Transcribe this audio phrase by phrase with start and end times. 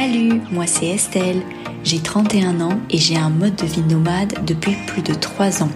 [0.00, 1.42] Salut, moi c'est Estelle.
[1.82, 5.70] J'ai 31 ans et j'ai un mode de vie nomade depuis plus de 3 ans.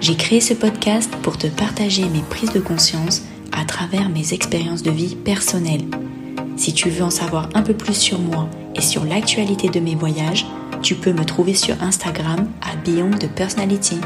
[0.00, 3.20] J'ai créé ce podcast pour te partager mes prises de conscience
[3.52, 5.84] à travers mes expériences de vie personnelles.
[6.56, 9.94] Si tu veux en savoir un peu plus sur moi et sur l'actualité de mes
[9.94, 10.46] voyages,
[10.80, 14.00] tu peux me trouver sur Instagram à Beyond de Personality.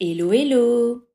[0.00, 1.05] Hello hello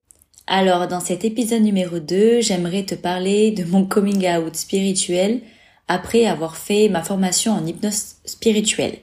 [0.54, 5.40] Alors dans cet épisode numéro 2, j'aimerais te parler de mon coming out spirituel
[5.88, 8.98] après avoir fait ma formation en hypnose spirituelle.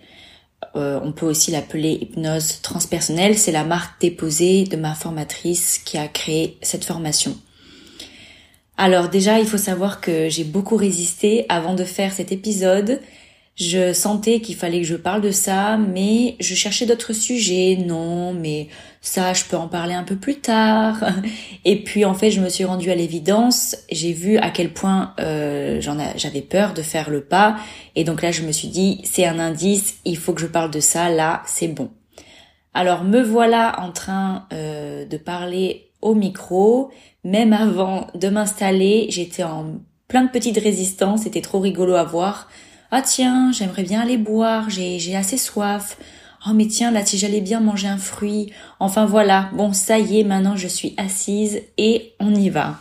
[0.76, 5.96] Euh, on peut aussi l'appeler hypnose transpersonnelle, c'est la marque déposée de ma formatrice qui
[5.96, 7.34] a créé cette formation.
[8.76, 13.00] Alors déjà, il faut savoir que j'ai beaucoup résisté avant de faire cet épisode.
[13.58, 17.76] Je sentais qu'il fallait que je parle de ça, mais je cherchais d'autres sujets.
[17.76, 18.68] Non, mais
[19.00, 21.02] ça, je peux en parler un peu plus tard.
[21.64, 23.76] Et puis en fait, je me suis rendue à l'évidence.
[23.90, 27.56] J'ai vu à quel point euh, j'avais peur de faire le pas.
[27.96, 29.96] Et donc là, je me suis dit, c'est un indice.
[30.04, 31.10] Il faut que je parle de ça.
[31.10, 31.90] Là, c'est bon.
[32.74, 36.92] Alors me voilà en train euh, de parler au micro.
[37.24, 41.22] Même avant de m'installer, j'étais en plein de petites résistances.
[41.22, 42.48] C'était trop rigolo à voir
[42.90, 45.98] ah tiens, j'aimerais bien aller boire, j'ai, assez soif.
[46.46, 48.52] Oh mais tiens, là si j'allais bien manger un fruit.
[48.80, 52.78] Enfin voilà, bon ça y est, maintenant je suis assise et on y va.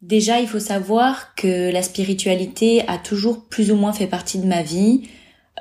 [0.00, 4.46] Déjà, il faut savoir que la spiritualité a toujours plus ou moins fait partie de
[4.46, 5.08] ma vie.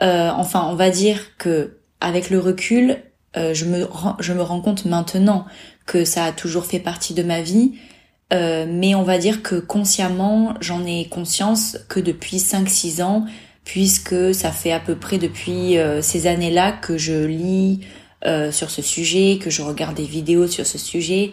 [0.01, 2.97] Euh, enfin, on va dire que avec le recul,
[3.37, 3.87] euh, je me
[4.19, 5.45] je me rends compte maintenant
[5.85, 7.75] que ça a toujours fait partie de ma vie.
[8.31, 13.25] Euh, mais on va dire que consciemment, j'en ai conscience que depuis 5-6 ans,
[13.65, 17.81] puisque ça fait à peu près depuis euh, ces années-là que je lis
[18.25, 21.31] euh, sur ce sujet, que je regarde des vidéos sur ce sujet.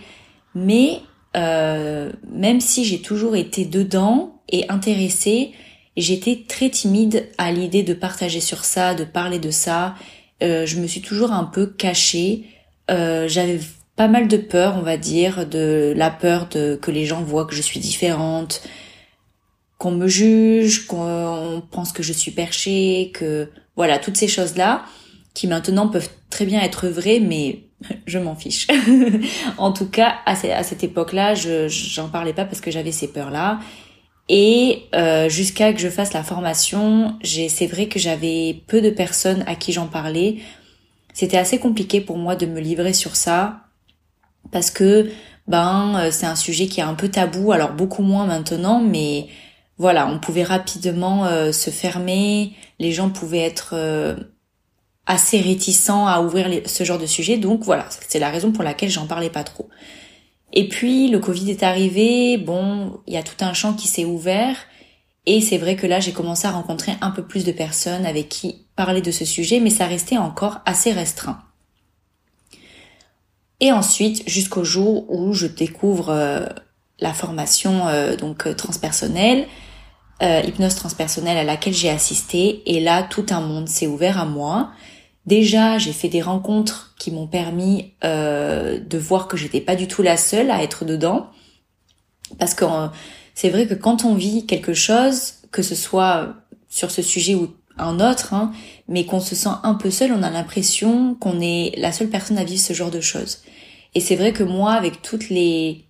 [0.54, 1.00] Mais
[1.34, 5.52] même si j'ai toujours été dedans et intéressée,
[5.96, 9.94] j'étais très timide à l'idée de partager sur ça, de parler de ça.
[10.40, 12.46] je me suis toujours un peu cachée.
[12.88, 13.60] J'avais
[14.00, 17.44] pas mal de peur, on va dire, de la peur de que les gens voient
[17.44, 18.62] que je suis différente,
[19.76, 24.86] qu'on me juge, qu'on pense que je suis perchée, que voilà, toutes ces choses-là
[25.34, 27.64] qui maintenant peuvent très bien être vraies, mais
[28.06, 28.68] je m'en fiche.
[29.58, 33.60] en tout cas, à, cette époque-là, je j'en parlais pas parce que j'avais ces peurs-là.
[34.30, 39.44] Et euh, jusqu'à que je fasse la formation, c'est vrai que j'avais peu de personnes
[39.46, 40.38] à qui j'en parlais.
[41.12, 43.66] C'était assez compliqué pour moi de me livrer sur ça
[44.50, 45.10] parce que
[45.48, 49.26] ben euh, c'est un sujet qui est un peu tabou, alors beaucoup moins maintenant, mais
[49.78, 54.16] voilà, on pouvait rapidement euh, se fermer, les gens pouvaient être euh,
[55.06, 58.90] assez réticents à ouvrir ce genre de sujet, donc voilà, c'est la raison pour laquelle
[58.90, 59.68] j'en parlais pas trop.
[60.52, 64.04] Et puis le Covid est arrivé, bon, il y a tout un champ qui s'est
[64.04, 64.56] ouvert,
[65.26, 68.28] et c'est vrai que là j'ai commencé à rencontrer un peu plus de personnes avec
[68.28, 71.42] qui parler de ce sujet, mais ça restait encore assez restreint.
[73.60, 76.46] Et ensuite, jusqu'au jour où je découvre euh,
[76.98, 79.46] la formation euh, donc euh, transpersonnelle,
[80.22, 82.62] hypnose transpersonnelle à laquelle j'ai assisté.
[82.66, 84.70] Et là, tout un monde s'est ouvert à moi.
[85.24, 90.02] Déjà, j'ai fait des rencontres qui m'ont permis de voir que j'étais pas du tout
[90.02, 91.30] la seule à être dedans.
[92.38, 92.66] Parce que
[93.34, 96.34] c'est vrai que quand on vit quelque chose, que ce soit
[96.68, 98.52] sur ce sujet ou un autre, hein,
[98.88, 102.38] mais qu'on se sent un peu seul, on a l'impression qu'on est la seule personne
[102.38, 103.38] à vivre ce genre de choses.
[103.94, 105.86] Et c'est vrai que moi, avec toutes les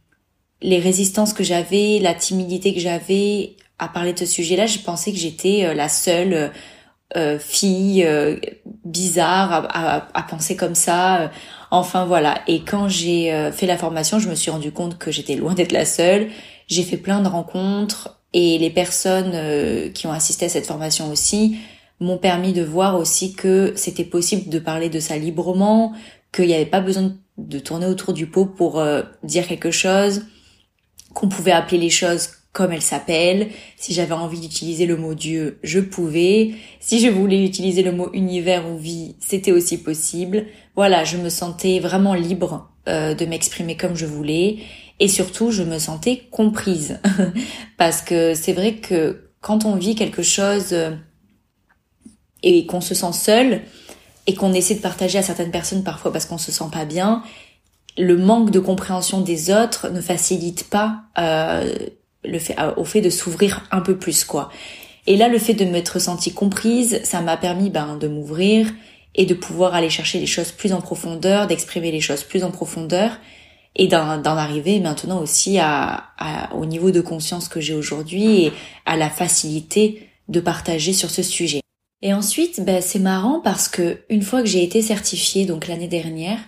[0.62, 5.10] les résistances que j'avais, la timidité que j'avais à parler de ce sujet-là, je pensais
[5.12, 6.52] que j'étais euh, la seule
[7.16, 8.36] euh, fille euh,
[8.84, 11.30] bizarre à, à, à, penser comme ça.
[11.70, 12.40] Enfin voilà.
[12.46, 15.72] Et quand j'ai fait la formation, je me suis rendu compte que j'étais loin d'être
[15.72, 16.28] la seule.
[16.66, 21.56] J'ai fait plein de rencontres et les personnes qui ont assisté à cette formation aussi
[22.00, 25.92] m'ont permis de voir aussi que c'était possible de parler de ça librement,
[26.32, 30.24] qu'il n'y avait pas besoin de tourner autour du pot pour euh, dire quelque chose,
[31.14, 33.48] qu'on pouvait appeler les choses comme elles s'appellent.
[33.76, 36.52] Si j'avais envie d'utiliser le mot Dieu, je pouvais.
[36.80, 40.46] Si je voulais utiliser le mot univers ou vie, c'était aussi possible.
[40.74, 44.58] Voilà, je me sentais vraiment libre euh, de m'exprimer comme je voulais.
[44.98, 47.00] Et surtout, je me sentais comprise.
[47.76, 50.90] Parce que c'est vrai que quand on vit quelque chose euh,
[52.42, 53.62] et qu'on se sent seul,
[54.26, 57.22] et qu'on essaie de partager à certaines personnes parfois parce qu'on se sent pas bien,
[57.98, 61.74] le manque de compréhension des autres ne facilite pas euh,
[62.24, 64.50] le fait, euh, au fait de s'ouvrir un peu plus quoi.
[65.06, 68.70] Et là, le fait de m'être sentie comprise, ça m'a permis ben, de m'ouvrir
[69.14, 72.50] et de pouvoir aller chercher les choses plus en profondeur, d'exprimer les choses plus en
[72.50, 73.18] profondeur.
[73.76, 76.10] et d'en arriver maintenant aussi à,
[76.54, 78.52] au niveau de conscience que j'ai aujourd'hui et
[78.84, 81.60] à la facilité de partager sur ce sujet.
[82.02, 85.88] Et ensuite, ben, c'est marrant parce que une fois que j'ai été certifiée, donc l'année
[85.88, 86.38] dernière,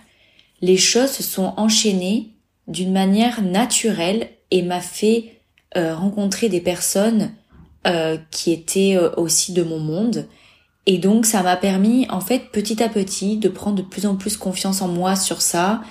[0.61, 2.29] les choses se sont enchaînées
[2.67, 5.41] d'une manière naturelle et m'a fait
[5.75, 7.33] euh, rencontrer des personnes
[7.85, 10.27] euh, qui étaient euh, aussi de mon monde.
[10.85, 14.15] Et donc ça m'a permis en fait petit à petit de prendre de plus en
[14.15, 15.81] plus confiance en moi sur ça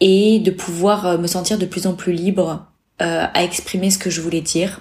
[0.00, 2.66] et de pouvoir me sentir de plus en plus libre
[2.98, 4.80] à exprimer ce que je voulais dire.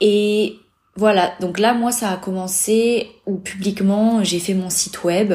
[0.00, 0.56] Et
[0.96, 5.34] voilà, donc là moi ça a commencé où publiquement j'ai fait mon site web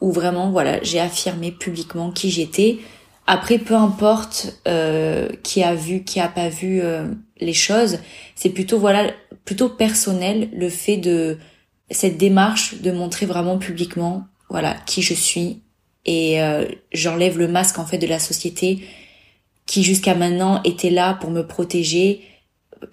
[0.00, 2.78] où vraiment voilà j'ai affirmé publiquement qui j'étais.
[3.26, 7.08] Après peu importe euh, qui a vu, qui a pas vu euh,
[7.38, 7.98] les choses,
[8.34, 9.10] c'est plutôt voilà
[9.44, 11.38] plutôt personnel le fait de
[11.90, 15.60] cette démarche de montrer vraiment publiquement voilà qui je suis
[16.06, 18.80] et euh, j'enlève le masque en fait de la société
[19.66, 22.22] qui jusqu'à maintenant était là pour me protéger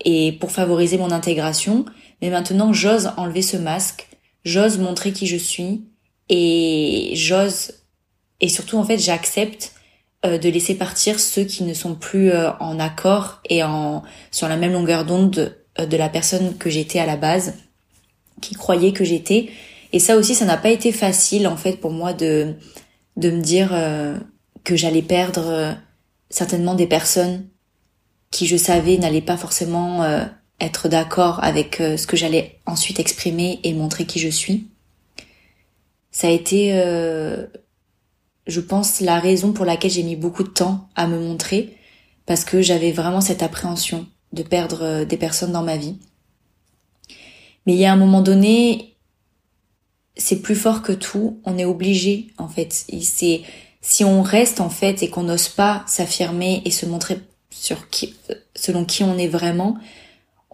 [0.04, 1.86] et pour favoriser mon intégration.
[2.22, 4.08] Mais maintenant, j'ose enlever ce masque,
[4.46, 5.84] j'ose montrer qui je suis
[6.30, 7.74] et j'ose
[8.40, 9.74] et surtout en fait, j'accepte
[10.26, 14.48] euh, de laisser partir ceux qui ne sont plus euh, en accord et en sur
[14.48, 17.56] la même longueur d'onde de la personne que j'étais à la base,
[18.42, 19.50] qui croyait que j'étais.
[19.92, 22.56] Et ça aussi, ça n'a pas été facile en fait pour moi de
[23.18, 24.18] de me dire euh,
[24.64, 25.74] que j'allais perdre euh,
[26.30, 27.48] certainement des personnes
[28.34, 30.26] qui je savais n'allaient pas forcément euh,
[30.60, 34.68] être d'accord avec ce que j'allais ensuite exprimer et montrer qui je suis.
[36.12, 36.72] Ça a été,
[38.46, 41.76] je pense, la raison pour laquelle j'ai mis beaucoup de temps à me montrer,
[42.26, 45.98] parce que j'avais vraiment cette appréhension de perdre des personnes dans ma vie.
[47.66, 48.96] Mais il y a un moment donné,
[50.16, 51.40] c'est plus fort que tout.
[51.46, 52.72] On est obligé, en fait.
[53.02, 53.42] C'est
[53.82, 57.20] si on reste en fait et qu'on n'ose pas s'affirmer et se montrer
[57.64, 58.16] sur qui,
[58.56, 59.78] selon qui on est vraiment,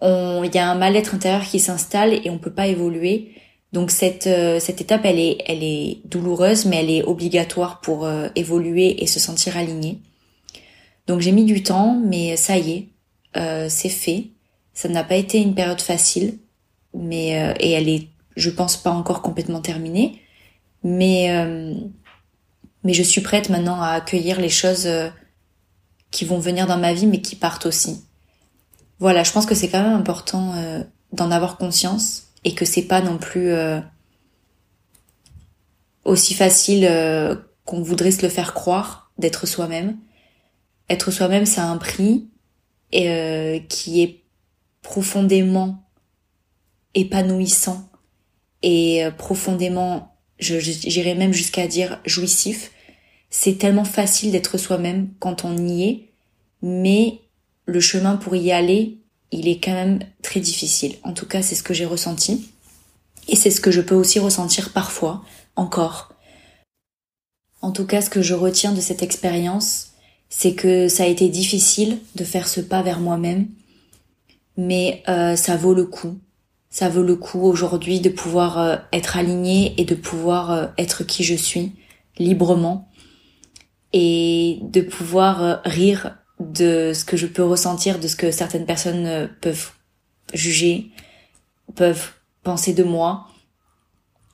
[0.02, 3.32] il y a un mal-être intérieur qui s'installe et on peut pas évoluer.
[3.72, 8.04] Donc cette euh, cette étape, elle est elle est douloureuse, mais elle est obligatoire pour
[8.04, 9.98] euh, évoluer et se sentir aligné.
[11.06, 12.88] Donc j'ai mis du temps, mais ça y est,
[13.36, 14.28] euh, c'est fait.
[14.74, 16.38] Ça n'a pas été une période facile,
[16.94, 20.22] mais et elle est je pense pas encore complètement terminée,
[20.82, 21.74] mais euh,
[22.84, 25.10] mais je suis prête maintenant à accueillir les choses euh,
[26.10, 28.04] qui vont venir dans ma vie, mais qui partent aussi.
[28.98, 32.82] Voilà, je pense que c'est quand même important euh, d'en avoir conscience et que c'est
[32.82, 33.52] pas non plus
[36.04, 36.88] aussi facile
[37.66, 39.98] qu'on voudrait se le faire croire d'être soi-même.
[40.88, 42.30] Être soi-même, ça a un prix
[42.92, 44.22] et, qui est
[44.80, 45.84] profondément
[46.94, 47.90] épanouissant
[48.62, 52.72] et euh, profondément, j'irais même jusqu'à dire jouissif.
[53.30, 56.08] C'est tellement facile d'être soi-même quand on y est,
[56.62, 57.20] mais
[57.66, 58.98] le chemin pour y aller,
[59.30, 60.96] il est quand même très difficile.
[61.04, 62.50] En tout cas, c'est ce que j'ai ressenti.
[63.28, 65.22] Et c'est ce que je peux aussi ressentir parfois,
[65.54, 66.12] encore.
[67.62, 69.92] En tout cas, ce que je retiens de cette expérience,
[70.28, 73.48] c'est que ça a été difficile de faire ce pas vers moi-même,
[74.56, 76.18] mais euh, ça vaut le coup
[76.70, 81.04] ça vaut le coup aujourd'hui de pouvoir euh, être aligné et de pouvoir euh, être
[81.04, 81.72] qui je suis
[82.16, 82.88] librement
[83.92, 88.64] et de pouvoir euh, rire de ce que je peux ressentir, de ce que certaines
[88.64, 89.72] personnes peuvent
[90.32, 90.90] juger,
[91.74, 93.26] peuvent penser de moi.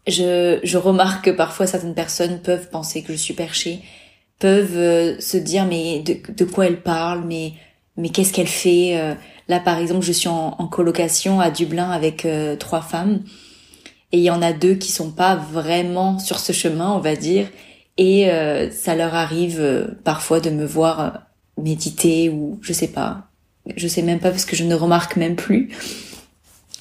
[0.07, 3.81] Je, je remarque que parfois certaines personnes peuvent penser que je suis perchée,
[4.39, 7.55] peuvent se dire mais de, quoi elle parle, mais
[7.97, 9.17] mais qu'est-ce qu'elle fait
[9.49, 13.23] Là, par exemple, je suis en, colocation à Dublin avec euh, trois femmes
[14.13, 17.17] et il y en a deux qui sont pas vraiment sur ce chemin, on va
[17.17, 17.49] dire,
[17.99, 21.23] et euh, ça leur arrive euh, parfois de me voir
[21.57, 23.29] méditer ou je sais pas,
[23.77, 25.71] je sais même pas parce que je ne remarque même plus.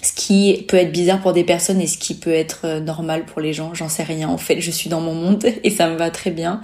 [0.02, 3.42] Ce qui peut être bizarre pour des personnes et ce qui peut être normal pour
[3.42, 4.30] les gens, j'en sais rien.
[4.30, 6.62] En fait, je suis dans mon monde et ça me va très bien.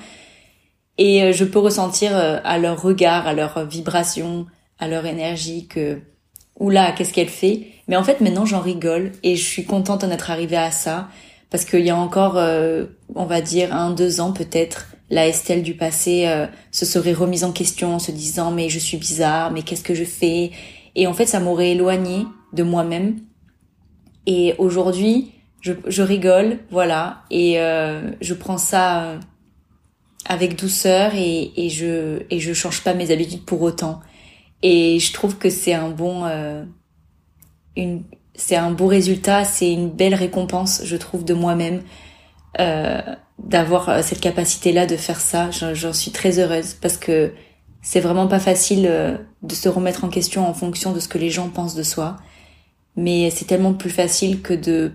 [0.99, 4.45] Et je peux ressentir à leur regard, à leur vibration,
[4.77, 6.01] à leur énergie que
[6.59, 7.67] oula qu'est-ce qu'elle fait?
[7.87, 11.07] Mais en fait maintenant j'en rigole et je suis contente d'en être arrivée à ça
[11.51, 15.61] parce qu'il y a encore euh, on va dire un deux ans peut-être la Estelle
[15.61, 19.51] du passé euh, se serait remise en question en se disant mais je suis bizarre
[19.51, 20.51] mais qu'est-ce que je fais?
[20.95, 23.19] Et en fait ça m'aurait éloignée de moi-même.
[24.25, 25.31] Et aujourd'hui
[25.61, 27.21] je, je, rigole voilà.
[27.29, 29.19] Et euh, je prends ça
[30.25, 34.01] avec douceur et, et je et je change pas mes habitudes pour autant.
[34.63, 36.63] Et je trouve que c'est un bon, euh,
[37.75, 38.03] une,
[38.35, 41.81] c'est un beau résultat, c'est une belle récompense, je trouve, de moi-même,
[42.59, 43.01] euh,
[43.39, 45.49] d'avoir cette capacité-là de faire ça.
[45.51, 47.33] J'en suis très heureuse parce que
[47.81, 48.83] c'est vraiment pas facile
[49.41, 52.17] de se remettre en question en fonction de ce que les gens pensent de soi.
[52.95, 54.91] Mais c'est tellement plus facile que de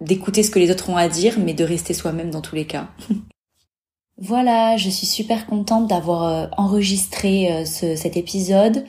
[0.00, 2.66] d'écouter ce que les autres ont à dire, mais de rester soi-même dans tous les
[2.66, 2.88] cas.
[4.18, 8.84] voilà, je suis super contente d'avoir enregistré cet épisode.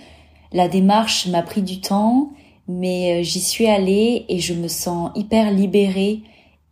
[0.52, 2.32] La démarche m'a pris du temps,
[2.70, 6.22] mais euh, j'y suis allée et je me sens hyper libérée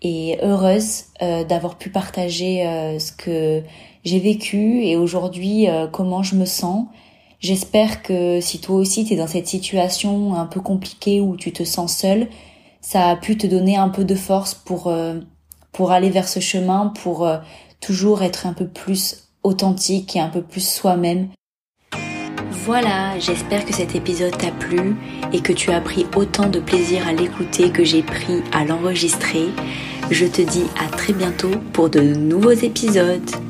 [0.03, 3.63] et heureuse euh, d'avoir pu partager euh, ce que
[4.05, 6.85] j'ai vécu et aujourd'hui comment je me sens.
[7.39, 11.51] J'espère que si toi aussi tu es dans cette situation un peu compliquée où tu
[11.51, 12.27] te sens seule,
[12.79, 14.89] ça a pu te donner un peu de force pour
[15.73, 17.29] pour aller vers ce chemin, pour
[17.81, 21.27] toujours être un peu plus authentique et un peu plus soi-même
[22.67, 24.97] voilà, j'espère que cet épisode t'a plu
[25.31, 29.45] et que tu as pris autant de plaisir à l'écouter que j'ai pris à l'enregistrer.
[30.11, 33.46] Je te dis à très bientôt pour de nouveaux épisodes.